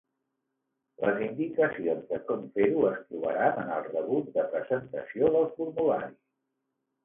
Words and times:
Les 1.03 1.19
indicacions 1.25 2.07
de 2.15 2.19
com 2.31 2.47
fer-ho 2.57 2.87
es 2.93 2.99
trobaran 3.11 3.61
en 3.67 3.71
el 3.77 3.87
rebut 3.93 4.35
de 4.41 4.49
presentació 4.57 5.33
del 5.41 5.49
formulari. 5.63 6.15